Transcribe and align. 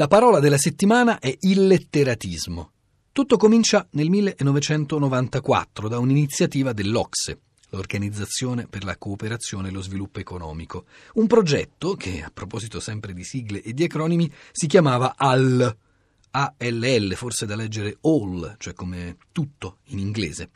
La 0.00 0.08
parola 0.08 0.40
della 0.40 0.56
settimana 0.56 1.18
è 1.18 1.36
illetteratismo. 1.40 2.70
Tutto 3.12 3.36
comincia 3.36 3.86
nel 3.90 4.08
1994 4.08 5.88
da 5.88 5.98
un'iniziativa 5.98 6.72
dell'Ocse, 6.72 7.40
l'Organizzazione 7.68 8.66
per 8.66 8.84
la 8.84 8.96
cooperazione 8.96 9.68
e 9.68 9.70
lo 9.70 9.82
sviluppo 9.82 10.18
economico, 10.18 10.86
un 11.16 11.26
progetto 11.26 11.96
che, 11.96 12.22
a 12.22 12.30
proposito 12.32 12.80
sempre 12.80 13.12
di 13.12 13.24
sigle 13.24 13.60
e 13.60 13.74
di 13.74 13.84
acronimi, 13.84 14.32
si 14.52 14.66
chiamava 14.66 15.16
ALL, 15.18 15.76
ALL, 16.30 17.12
forse 17.14 17.44
da 17.44 17.54
leggere 17.54 17.98
all, 18.00 18.54
cioè 18.56 18.72
come 18.72 19.18
tutto 19.32 19.80
in 19.88 19.98
inglese. 19.98 20.48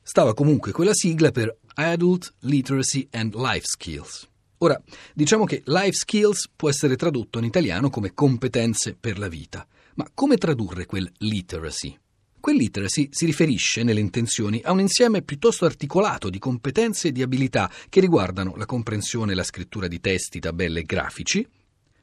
Stava 0.00 0.32
comunque 0.32 0.72
quella 0.72 0.94
sigla 0.94 1.30
per 1.30 1.54
Adult 1.74 2.32
Literacy 2.38 3.06
and 3.10 3.34
Life 3.34 3.66
Skills. 3.66 4.26
Ora, 4.58 4.80
diciamo 5.14 5.44
che 5.44 5.62
life 5.66 5.92
skills 5.92 6.50
può 6.54 6.68
essere 6.68 6.96
tradotto 6.96 7.38
in 7.38 7.44
italiano 7.44 7.90
come 7.90 8.12
competenze 8.12 8.96
per 8.98 9.16
la 9.16 9.28
vita, 9.28 9.64
ma 9.94 10.08
come 10.12 10.36
tradurre 10.36 10.84
quel 10.84 11.08
literacy? 11.18 11.96
Quel 12.40 12.56
literacy 12.56 13.08
si 13.12 13.24
riferisce, 13.24 13.84
nelle 13.84 14.00
intenzioni, 14.00 14.60
a 14.64 14.72
un 14.72 14.80
insieme 14.80 15.22
piuttosto 15.22 15.64
articolato 15.64 16.28
di 16.28 16.40
competenze 16.40 17.08
e 17.08 17.12
di 17.12 17.22
abilità 17.22 17.70
che 17.88 18.00
riguardano 18.00 18.54
la 18.56 18.66
comprensione 18.66 19.32
e 19.32 19.34
la 19.36 19.44
scrittura 19.44 19.86
di 19.86 20.00
testi, 20.00 20.40
tabelle 20.40 20.80
e 20.80 20.84
grafici, 20.84 21.46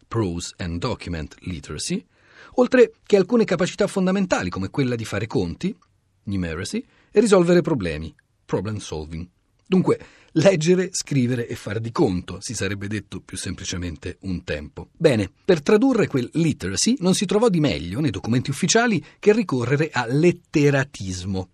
prose 0.08 0.54
and 0.58 0.80
document 0.80 1.36
literacy, 1.40 2.06
oltre 2.54 2.94
che 3.06 3.18
alcune 3.18 3.44
capacità 3.44 3.88
fondamentali 3.88 4.50
come 4.50 4.70
quella 4.70 4.96
di 4.96 5.04
fare 5.04 5.28
conti, 5.28 5.76
numeracy, 6.24 6.86
e 7.12 7.20
risolvere 7.20 7.62
problemi, 7.62 8.14
problem 8.46 8.78
solving. 8.78 9.28
Dunque, 9.68 10.00
leggere, 10.34 10.90
scrivere 10.92 11.48
e 11.48 11.56
far 11.56 11.80
di 11.80 11.92
conto, 11.92 12.38
si 12.40 12.54
sarebbe 12.54 12.88
detto 12.88 13.20
più 13.22 13.36
semplicemente 13.36 14.18
un 14.22 14.44
tempo. 14.44 14.90
Bene, 14.96 15.32
per 15.44 15.62
tradurre 15.62 16.08
quel 16.08 16.30
literacy 16.34 16.98
non 17.00 17.16
si 17.16 17.26
trovò 17.26 17.50
di 17.50 17.60
meglio 17.60 18.00
nei 18.00 18.12
documenti 18.12 18.52
ufficiali 18.52 19.04
che 19.20 19.34
ricorrere 19.34 19.90
a 19.92 20.06
letteratismo. 20.08 21.50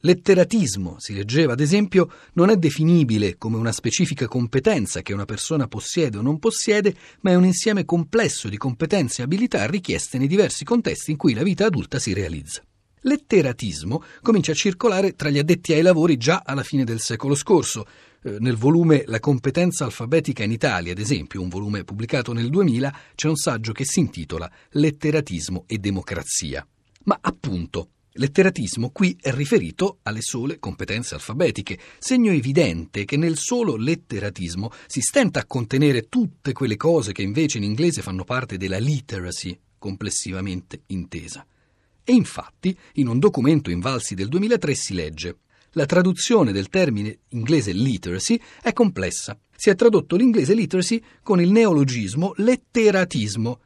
Letteratismo, 0.00 0.96
si 0.98 1.14
leggeva 1.14 1.54
ad 1.54 1.60
esempio, 1.60 2.08
non 2.34 2.50
è 2.50 2.56
definibile 2.56 3.36
come 3.36 3.56
una 3.56 3.72
specifica 3.72 4.28
competenza 4.28 5.02
che 5.02 5.12
una 5.12 5.24
persona 5.24 5.66
possiede 5.66 6.18
o 6.18 6.22
non 6.22 6.38
possiede, 6.38 6.94
ma 7.22 7.32
è 7.32 7.34
un 7.34 7.44
insieme 7.44 7.84
complesso 7.84 8.48
di 8.48 8.56
competenze 8.56 9.22
e 9.22 9.24
abilità 9.24 9.66
richieste 9.66 10.18
nei 10.18 10.28
diversi 10.28 10.64
contesti 10.64 11.10
in 11.10 11.16
cui 11.16 11.34
la 11.34 11.42
vita 11.42 11.66
adulta 11.66 11.98
si 11.98 12.12
realizza. 12.12 12.62
Letteratismo 13.00 14.02
comincia 14.22 14.52
a 14.52 14.54
circolare 14.54 15.14
tra 15.14 15.30
gli 15.30 15.38
addetti 15.38 15.72
ai 15.72 15.82
lavori 15.82 16.16
già 16.16 16.42
alla 16.44 16.62
fine 16.62 16.84
del 16.84 17.00
secolo 17.00 17.34
scorso. 17.34 17.86
Eh, 18.22 18.36
nel 18.40 18.56
volume 18.56 19.04
La 19.06 19.20
competenza 19.20 19.84
alfabetica 19.84 20.42
in 20.42 20.50
Italia, 20.50 20.92
ad 20.92 20.98
esempio, 20.98 21.40
un 21.40 21.48
volume 21.48 21.84
pubblicato 21.84 22.32
nel 22.32 22.50
2000, 22.50 22.98
c'è 23.14 23.28
un 23.28 23.36
saggio 23.36 23.72
che 23.72 23.84
si 23.84 24.00
intitola 24.00 24.50
Letteratismo 24.70 25.64
e 25.66 25.78
democrazia. 25.78 26.66
Ma 27.04 27.18
appunto, 27.20 27.90
Letteratismo 28.18 28.90
qui 28.90 29.16
è 29.20 29.30
riferito 29.30 29.98
alle 30.02 30.22
sole 30.22 30.58
competenze 30.58 31.14
alfabetiche, 31.14 31.78
segno 31.98 32.32
evidente 32.32 33.04
che 33.04 33.18
nel 33.18 33.36
solo 33.36 33.76
letteratismo 33.76 34.70
si 34.86 35.02
stenta 35.02 35.40
a 35.40 35.44
contenere 35.46 36.08
tutte 36.08 36.52
quelle 36.52 36.76
cose 36.76 37.12
che 37.12 37.20
invece 37.20 37.58
in 37.58 37.64
inglese 37.64 38.00
fanno 38.00 38.24
parte 38.24 38.56
della 38.56 38.78
literacy 38.78 39.58
complessivamente 39.78 40.84
intesa. 40.86 41.46
E 42.08 42.12
infatti, 42.12 42.76
in 42.94 43.08
un 43.08 43.18
documento 43.18 43.68
invalsi 43.68 44.14
del 44.14 44.28
2003 44.28 44.74
si 44.76 44.94
legge 44.94 45.36
la 45.76 45.86
traduzione 45.86 46.52
del 46.52 46.68
termine 46.68 47.18
inglese 47.30 47.72
literacy 47.72 48.40
è 48.62 48.72
complessa. 48.72 49.36
Si 49.54 49.70
è 49.70 49.74
tradotto 49.74 50.16
l'inglese 50.16 50.54
literacy 50.54 51.02
con 51.22 51.40
il 51.40 51.50
neologismo 51.50 52.32
letteratismo, 52.36 53.60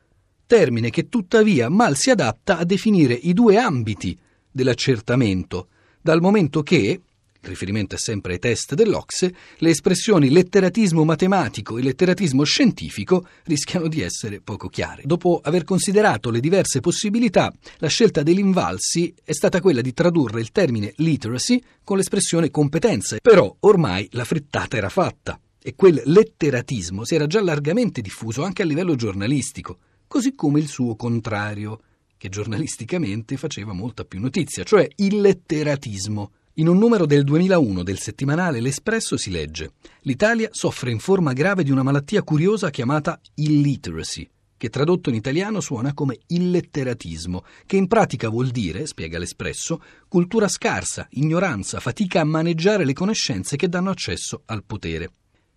termine 0.47 0.91
che 0.91 1.08
tuttavia 1.08 1.69
mal 1.69 1.97
si 1.97 2.10
adatta 2.10 2.58
a 2.58 2.64
definire 2.64 3.14
i 3.14 3.32
due 3.32 3.58
ambiti 3.58 4.19
dell'accertamento, 4.50 5.69
dal 6.00 6.20
momento 6.20 6.62
che, 6.62 7.00
riferimento 7.42 7.94
è 7.94 7.98
sempre 7.98 8.34
ai 8.34 8.38
test 8.38 8.74
dell'Ocse, 8.74 9.34
le 9.59 9.70
espressioni 9.70 10.31
letteratismo 10.31 11.04
matematico 11.04 11.78
e 11.78 11.82
letteratismo 11.82 12.44
scientifico 12.44 13.26
rischiano 13.44 13.88
di 13.88 14.00
essere 14.00 14.41
poco 14.41 14.69
chiare. 14.69 15.03
Dopo 15.04 15.41
aver 15.42 15.64
considerato 15.64 16.31
le 16.31 16.41
diverse 16.41 16.81
possibilità, 16.81 17.53
la 17.78 17.88
scelta 17.88 18.22
dell'Invalsi 18.22 19.14
è 19.25 19.32
stata 19.32 19.60
quella 19.60 19.81
di 19.81 19.92
tradurre 19.92 20.41
il 20.41 20.53
termine 20.53 20.92
literacy 20.97 21.62
con 21.82 21.97
l'espressione 21.97 22.50
competenze, 22.50 23.19
però 23.22 23.54
ormai 23.60 24.09
la 24.12 24.25
frittata 24.25 24.76
era 24.76 24.88
fatta 24.88 25.41
e 25.62 25.75
quel 25.75 26.00
letteratismo 26.04 27.04
si 27.04 27.14
era 27.14 27.26
già 27.26 27.43
largamente 27.43 28.00
diffuso 28.00 28.43
anche 28.43 28.62
a 28.62 28.64
livello 28.64 28.94
giornalistico, 28.94 29.78
così 30.06 30.34
come 30.34 30.59
il 30.59 30.69
suo 30.69 30.97
contrario, 30.97 31.81
che 32.16 32.28
giornalisticamente 32.28 33.37
faceva 33.38 33.72
molta 33.72 34.04
più 34.04 34.20
notizia, 34.20 34.62
cioè 34.62 34.87
il 34.97 35.20
letteratismo 35.20 36.32
in 36.60 36.69
un 36.69 36.76
numero 36.76 37.06
del 37.06 37.25
2001 37.25 37.82
del 37.82 37.98
settimanale 37.98 38.60
L'Espresso 38.60 39.16
si 39.16 39.31
legge 39.31 39.72
L'Italia 40.03 40.50
soffre 40.53 40.91
in 40.91 40.98
forma 40.98 41.32
grave 41.32 41.62
di 41.62 41.71
una 41.71 41.82
malattia 41.82 42.22
curiosa 42.22 42.69
chiamata 42.69 43.19
illiteracy, 43.37 44.28
che 44.59 44.69
tradotto 44.69 45.09
in 45.09 45.15
italiano 45.15 45.60
suona 45.60 45.94
come 45.94 46.19
illetteratismo, 46.26 47.44
che 47.65 47.78
in 47.78 47.87
pratica 47.87 48.28
vuol 48.28 48.49
dire, 48.49 48.84
spiega 48.84 49.19
l'Espresso, 49.19 49.82
cultura 50.06 50.49
scarsa, 50.49 51.06
ignoranza, 51.12 51.81
fatica 51.81 52.20
a 52.20 52.25
maneggiare 52.25 52.84
le 52.84 52.93
conoscenze 52.93 53.56
che 53.56 53.69
danno 53.70 53.88
accesso 53.88 54.43
al 54.44 54.62
potere. 54.65 55.12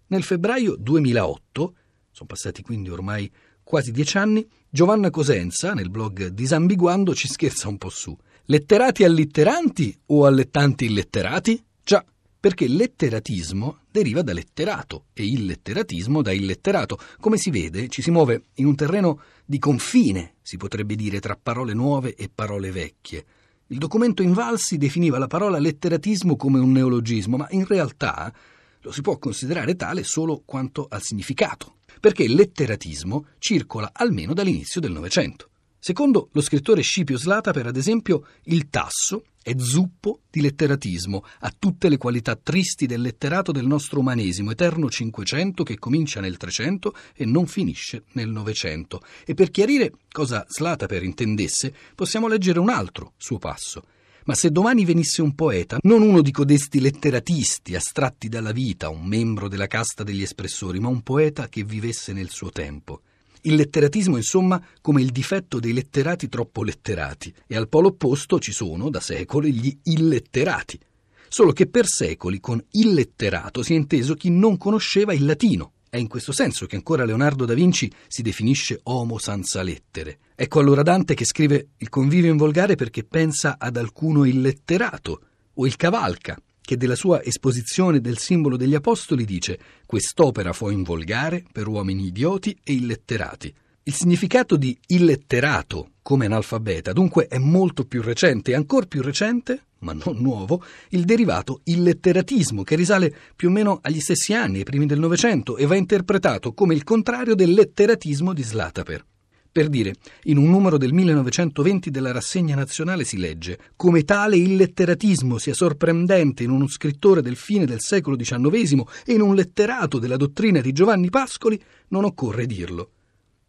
Nel 0.08 0.24
febbraio 0.24 0.78
2008, 0.78 1.76
sono 2.12 2.28
passati 2.30 2.62
quindi 2.62 2.90
ormai 2.90 3.30
quasi 3.62 3.92
dieci 3.92 4.18
anni, 4.18 4.48
Giovanna 4.70 5.10
Cosenza, 5.10 5.74
nel 5.74 5.90
blog 5.90 6.28
Disambiguando, 6.28 7.14
ci 7.14 7.28
scherza 7.28 7.68
un 7.68 7.78
po' 7.78 7.90
su. 7.90 8.18
Letterati 8.48 9.06
allitteranti 9.06 9.98
o 10.08 10.26
allettanti 10.26 10.84
illetterati? 10.84 11.64
Già, 11.82 12.04
perché 12.38 12.68
letteratismo 12.68 13.84
deriva 13.90 14.22
da 14.22 14.34
letterato 14.34 15.06
e 15.14 15.24
illetteratismo 15.24 16.22
da 16.22 16.34
illetterato. 16.34 17.00
Come 17.22 17.38
si 17.38 17.52
vede, 17.52 17.88
ci 17.88 18.02
si 18.02 18.12
muove 18.12 18.48
in 18.56 18.66
un 18.66 18.76
terreno 18.76 19.22
di 19.46 19.60
confine, 19.60 20.34
si 20.42 20.58
potrebbe 20.58 20.96
dire, 20.96 21.22
tra 21.22 21.40
parole 21.42 21.74
nuove 21.74 22.16
e 22.16 22.30
parole 22.34 22.72
vecchie. 22.72 23.26
Il 23.68 23.78
documento 23.78 24.22
Invalsi 24.22 24.78
definiva 24.78 25.18
la 25.18 25.28
parola 25.28 25.58
letteratismo 25.58 26.36
come 26.36 26.60
un 26.60 26.74
neologismo, 26.74 27.38
ma 27.38 27.48
in 27.52 27.66
realtà 27.66 28.34
lo 28.82 28.92
si 28.92 29.00
può 29.00 29.18
considerare 29.20 29.78
tale 29.78 30.04
solo 30.04 30.42
quanto 30.44 30.88
al 30.90 31.02
significato, 31.02 31.76
perché 32.02 32.28
letteratismo 32.28 33.28
circola 33.40 33.92
almeno 33.94 34.34
dall'inizio 34.34 34.82
del 34.82 34.92
Novecento. 34.92 35.48
Secondo 35.86 36.30
lo 36.32 36.40
scrittore 36.40 36.82
Scipio 36.82 37.18
Slata, 37.18 37.52
per 37.52 37.68
ad 37.68 37.76
esempio, 37.76 38.26
il 38.44 38.70
tasso 38.70 39.26
è 39.42 39.54
zuppo 39.58 40.22
di 40.30 40.40
letteratismo, 40.40 41.26
ha 41.40 41.54
tutte 41.60 41.90
le 41.90 41.98
qualità 41.98 42.38
tristi 42.38 42.86
del 42.86 43.02
letterato 43.02 43.52
del 43.52 43.68
nostro 43.68 44.00
umanesimo, 44.00 44.52
eterno 44.52 44.90
Cinquecento 44.90 45.64
che 45.64 45.78
comincia 45.78 46.22
nel 46.22 46.38
Trecento 46.38 46.96
e 47.14 47.26
non 47.26 47.48
finisce 47.48 48.04
nel 48.14 48.30
Novecento. 48.30 49.02
E 49.26 49.34
per 49.34 49.52
chiarire 49.52 49.92
cosa 50.10 50.46
Slata 50.48 50.86
per 50.86 51.04
intendesse, 51.04 51.74
possiamo 51.96 52.30
leggere 52.30 52.60
un 52.60 52.70
altro 52.70 53.12
suo 53.18 53.38
passo. 53.38 53.84
Ma 54.24 54.36
se 54.36 54.52
domani 54.52 54.86
venisse 54.86 55.22
un 55.22 55.36
poeta, 55.36 55.80
non 55.82 56.02
uno 56.02 56.22
di 56.22 56.32
codesti 56.32 56.80
letteratisti 56.80 57.76
astratti 57.76 58.30
dalla 58.30 58.54
vita, 58.54 58.88
un 58.88 59.04
membro 59.06 59.50
della 59.50 59.68
casta 59.68 60.04
degli 60.04 60.22
espressori, 60.22 60.80
ma 60.80 60.88
un 60.88 61.02
poeta 61.02 61.50
che 61.50 61.66
vivesse 61.66 62.14
nel 62.14 62.30
suo 62.30 62.52
tempo, 62.52 63.02
il 63.44 63.56
letteratismo, 63.56 64.18
insomma, 64.18 64.62
come 64.82 65.02
il 65.02 65.12
difetto 65.12 65.60
dei 65.60 65.74
letterati 65.74 66.28
troppo 66.30 66.64
letterati, 66.64 67.34
e 67.48 67.56
al 67.56 67.70
polo 67.70 67.90
opposto 67.90 68.40
ci 68.40 68.52
sono, 68.52 68.90
da 68.90 69.00
secoli, 69.00 69.54
gli 69.54 69.78
illetterati. 69.84 70.80
Solo 71.28 71.52
che 71.52 71.68
per 71.68 71.88
secoli 71.88 72.40
con 72.40 72.64
illetterato 72.72 73.64
si 73.64 73.74
è 73.74 73.76
inteso 73.76 74.14
chi 74.14 74.30
non 74.30 74.58
conosceva 74.58 75.14
il 75.14 75.26
latino. 75.26 75.72
È 75.90 75.98
in 75.98 76.08
questo 76.08 76.32
senso 76.32 76.66
che 76.66 76.76
ancora 76.76 77.06
Leonardo 77.06 77.46
da 77.46 77.54
Vinci 77.54 77.92
si 78.08 78.22
definisce 78.22 78.80
homo 78.84 79.18
senza 79.20 79.62
lettere. 79.62 80.20
Ecco 80.36 80.60
allora 80.60 80.82
Dante 80.82 81.14
che 81.14 81.26
scrive 81.26 81.70
il 81.78 81.90
convivio 81.90 82.32
in 82.32 82.38
volgare 82.38 82.76
perché 82.76 83.04
pensa 83.04 83.58
ad 83.60 83.78
alcuno 83.78 84.24
illetterato, 84.26 85.22
o 85.54 85.66
il 85.66 85.76
cavalca, 85.76 86.36
che 86.64 86.78
della 86.78 86.96
sua 86.96 87.22
esposizione 87.24 88.00
del 88.00 88.18
simbolo 88.18 88.58
degli 88.58 88.74
apostoli 88.74 89.26
dice 89.26 89.60
quest'opera 89.86 90.54
fu 90.54 90.70
in 90.70 90.84
volgare 90.84 91.44
per 91.52 91.68
uomini 91.68 92.08
idioti 92.08 92.58
e 92.64 92.74
illetterati. 92.74 93.54
Il 93.84 93.94
significato 93.94 94.56
di 94.56 94.78
illetterato 94.88 95.90
come 96.02 96.26
analfabeta 96.26 96.94
dunque 96.94 97.28
è 97.28 97.38
molto 97.38 97.84
più 97.84 98.02
recente 98.02 98.52
e 98.52 98.56
ancora 98.56 98.86
più 98.86 99.02
recente, 99.02 99.66
ma 99.80 99.92
non 99.92 100.18
nuovo, 100.20 100.64
il 100.90 101.04
derivato 101.04 101.60
illetteratismo 101.66 102.64
che 102.64 102.78
risale 102.78 103.14
più 103.36 103.50
o 103.50 103.52
meno 103.52 103.80
agli 103.82 104.00
stessi 104.00 104.34
anni, 104.34 104.60
ai 104.60 104.64
primi 104.64 104.86
del 104.86 105.00
Novecento, 105.00 105.58
e 105.58 105.66
va 105.66 105.76
interpretato 105.76 106.54
come 106.54 106.74
il 106.74 106.86
contrario 106.86 107.36
del 107.36 107.52
letteratismo 107.52 108.34
di 108.34 108.44
Slataper. 108.44 109.06
Per 109.54 109.70
dire, 109.70 109.94
in 110.24 110.38
un 110.38 110.50
numero 110.50 110.80
del 110.80 110.94
1920 110.94 111.92
della 111.92 112.12
rassegna 112.12 112.56
nazionale 112.56 113.04
si 113.04 113.18
legge 113.18 113.60
come 113.76 114.04
tale 114.04 114.36
il 114.36 114.56
letteratismo 114.56 115.38
sia 115.38 115.54
sorprendente 115.54 116.42
in 116.42 116.50
uno 116.50 116.66
scrittore 116.68 117.22
del 117.22 117.36
fine 117.36 117.68
del 117.68 117.80
secolo 117.80 118.16
XIX 118.16 118.82
e 119.06 119.14
in 119.14 119.22
un 119.22 119.36
letterato 119.36 120.00
della 120.00 120.18
dottrina 120.18 120.60
di 120.60 120.72
Giovanni 120.72 121.12
Pascoli, 121.12 121.62
non 121.90 122.04
occorre 122.04 122.48
dirlo. 122.48 122.90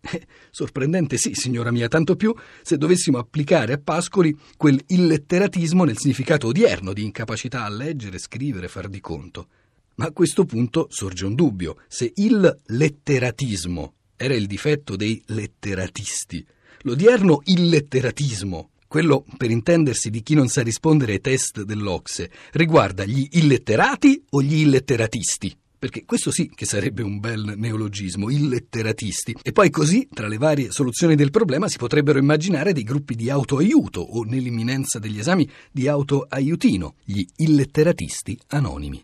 Eh, 0.06 0.26
sorprendente 0.50 1.16
sì, 1.16 1.30
signora 1.32 1.70
mia, 1.70 1.88
tanto 1.88 2.16
più 2.16 2.34
se 2.60 2.76
dovessimo 2.76 3.16
applicare 3.16 3.72
a 3.72 3.80
Pascoli 3.82 4.36
quel 4.58 4.78
illetteratismo 4.88 5.84
nel 5.84 5.96
significato 5.96 6.48
odierno 6.48 6.92
di 6.92 7.02
incapacità 7.02 7.64
a 7.64 7.70
leggere, 7.70 8.18
scrivere, 8.18 8.68
far 8.68 8.88
di 8.88 9.00
conto. 9.00 9.48
Ma 9.94 10.04
a 10.04 10.12
questo 10.12 10.44
punto 10.44 10.88
sorge 10.90 11.24
un 11.24 11.34
dubbio. 11.34 11.78
Se 11.88 12.12
il 12.16 12.60
letteratismo 12.66 13.94
era 14.16 14.34
il 14.34 14.46
difetto 14.46 14.96
dei 14.96 15.22
letteratisti, 15.26 16.44
l'odierno 16.82 17.40
illetteratismo, 17.44 18.70
quello 18.86 19.24
per 19.36 19.50
intendersi 19.50 20.10
di 20.10 20.22
chi 20.22 20.34
non 20.34 20.48
sa 20.48 20.62
rispondere 20.62 21.12
ai 21.12 21.20
test 21.20 21.62
dell'Ocse, 21.62 22.30
riguarda 22.52 23.04
gli 23.04 23.28
illetterati 23.32 24.22
o 24.30 24.42
gli 24.42 24.58
illetteratisti? 24.58 25.56
perché 25.84 26.06
questo 26.06 26.30
sì 26.30 26.50
che 26.54 26.64
sarebbe 26.64 27.02
un 27.02 27.20
bel 27.20 27.56
neologismo, 27.58 28.30
illetteratisti. 28.30 29.36
E 29.42 29.52
poi 29.52 29.68
così, 29.68 30.08
tra 30.10 30.28
le 30.28 30.38
varie 30.38 30.70
soluzioni 30.70 31.14
del 31.14 31.30
problema, 31.30 31.68
si 31.68 31.76
potrebbero 31.76 32.18
immaginare 32.18 32.72
dei 32.72 32.84
gruppi 32.84 33.14
di 33.14 33.28
autoaiuto 33.28 34.00
o, 34.00 34.22
nell'imminenza 34.22 34.98
degli 34.98 35.18
esami, 35.18 35.46
di 35.70 35.86
autoaiutino, 35.86 36.94
gli 37.04 37.22
illetteratisti 37.36 38.38
anonimi. 38.46 39.02